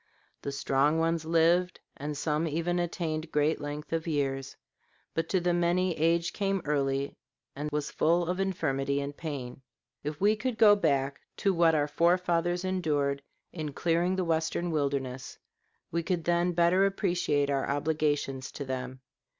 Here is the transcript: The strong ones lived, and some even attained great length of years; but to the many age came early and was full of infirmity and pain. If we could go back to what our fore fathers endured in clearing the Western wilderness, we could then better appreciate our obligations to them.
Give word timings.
The 0.41 0.51
strong 0.51 0.97
ones 0.97 1.25
lived, 1.25 1.79
and 1.95 2.17
some 2.17 2.47
even 2.47 2.79
attained 2.79 3.31
great 3.31 3.61
length 3.61 3.93
of 3.93 4.07
years; 4.07 4.55
but 5.13 5.29
to 5.29 5.39
the 5.39 5.53
many 5.53 5.95
age 5.95 6.33
came 6.33 6.59
early 6.65 7.15
and 7.55 7.69
was 7.69 7.91
full 7.91 8.25
of 8.27 8.39
infirmity 8.39 8.99
and 8.99 9.15
pain. 9.15 9.61
If 10.03 10.19
we 10.19 10.35
could 10.35 10.57
go 10.57 10.75
back 10.75 11.21
to 11.37 11.53
what 11.53 11.75
our 11.75 11.87
fore 11.87 12.17
fathers 12.17 12.65
endured 12.65 13.21
in 13.53 13.73
clearing 13.73 14.15
the 14.15 14.25
Western 14.25 14.71
wilderness, 14.71 15.37
we 15.91 16.01
could 16.01 16.23
then 16.23 16.53
better 16.53 16.87
appreciate 16.87 17.51
our 17.51 17.69
obligations 17.69 18.51
to 18.53 18.65
them. 18.65 19.01